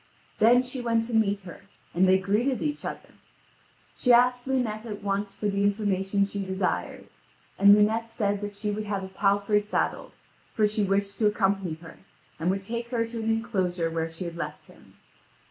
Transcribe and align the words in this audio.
Then 0.39 0.63
she 0.63 0.81
went 0.81 1.03
to 1.03 1.13
meet 1.13 1.41
her, 1.41 1.61
and 1.93 2.09
they 2.09 2.17
greeted 2.17 2.59
each 2.63 2.85
other. 2.85 3.09
She 3.95 4.11
asked 4.11 4.47
Lunete 4.47 4.83
at 4.87 5.03
once 5.03 5.35
for 5.35 5.47
the 5.47 5.63
information 5.63 6.25
she 6.25 6.43
desired; 6.43 7.05
and 7.59 7.75
Lunete 7.75 8.07
said 8.07 8.41
that 8.41 8.55
she 8.55 8.71
would 8.71 8.85
have 8.85 9.03
a 9.03 9.09
palfrey 9.09 9.59
saddled; 9.59 10.13
for 10.53 10.65
she 10.65 10.85
wished 10.85 11.19
to 11.19 11.27
accompany 11.27 11.75
her, 11.83 11.97
and 12.39 12.49
would 12.49 12.63
take 12.63 12.87
her 12.87 13.05
to 13.05 13.19
an 13.21 13.29
enclosure 13.29 13.91
where 13.91 14.09
she 14.09 14.23
had 14.25 14.37
left 14.37 14.65
him. 14.65 14.95